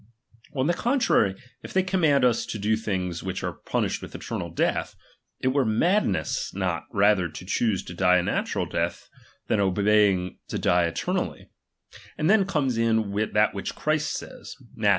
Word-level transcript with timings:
On 0.55 0.65
the 0.65 0.73
^H 0.73 0.77
contrary, 0.77 1.35
if 1.61 1.73
they 1.73 1.83
command 1.83 2.25
us 2.25 2.47
to 2.47 2.57
do 2.57 2.71
those 2.75 2.83
things 2.83 3.19
^H 3.21 3.23
which 3.23 3.43
are 3.43 3.51
punished 3.53 4.01
with 4.01 4.15
eternal 4.15 4.49
death, 4.49 4.95
it 5.41 5.49
were 5.49 5.63
^H 5.63 5.67
madness 5.77 6.51
not 6.55 6.85
rather 6.91 7.29
to 7.29 7.45
choose 7.45 7.83
to 7.83 7.93
die 7.93 8.17
a 8.17 8.23
natural 8.23 8.65
^H 8.65 8.71
death, 8.71 9.07
than 9.45 9.59
by 9.59 9.65
obeying 9.65 10.39
to 10.47 10.57
die 10.57 10.85
eternally: 10.85 11.49
and 12.17 12.27
then 12.31 12.45
^H 12.45 12.47
comes 12.47 12.77
in 12.79 13.11
that 13.33 13.53
which 13.53 13.75
Christ 13.75 14.13
says 14.13 14.55
(Matth. 14.75 14.89